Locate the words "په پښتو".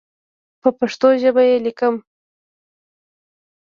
0.61-1.07